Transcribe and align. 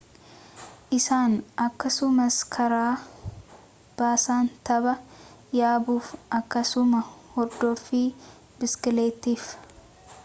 isaan 0.97 1.33
akkasumas 1.67 2.37
karaa 2.55 2.93
baasan 3.99 4.47
tabba 4.69 4.93
yaabuuf 5.59 6.07
akkasumas 6.39 7.11
hordoffii 7.37 8.05
biskileettiif 8.59 9.43